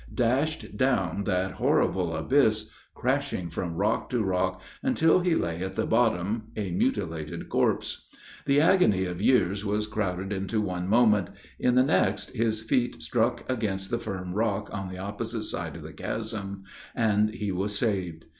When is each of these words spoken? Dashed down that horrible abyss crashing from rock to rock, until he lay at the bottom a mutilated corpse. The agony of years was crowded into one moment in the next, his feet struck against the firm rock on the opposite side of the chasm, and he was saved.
Dashed 0.15 0.75
down 0.77 1.25
that 1.25 1.51
horrible 1.51 2.15
abyss 2.15 2.71
crashing 2.95 3.51
from 3.51 3.75
rock 3.75 4.09
to 4.09 4.23
rock, 4.23 4.59
until 4.81 5.19
he 5.19 5.35
lay 5.35 5.61
at 5.63 5.75
the 5.75 5.85
bottom 5.85 6.47
a 6.57 6.71
mutilated 6.71 7.49
corpse. 7.49 8.07
The 8.47 8.59
agony 8.59 9.05
of 9.05 9.21
years 9.21 9.63
was 9.63 9.85
crowded 9.85 10.33
into 10.33 10.59
one 10.59 10.89
moment 10.89 11.29
in 11.59 11.75
the 11.75 11.83
next, 11.83 12.31
his 12.31 12.63
feet 12.63 13.03
struck 13.03 13.45
against 13.47 13.91
the 13.91 13.99
firm 13.99 14.33
rock 14.33 14.69
on 14.73 14.89
the 14.89 14.97
opposite 14.97 15.43
side 15.43 15.75
of 15.75 15.83
the 15.83 15.93
chasm, 15.93 16.63
and 16.95 17.35
he 17.35 17.51
was 17.51 17.77
saved. 17.77 18.25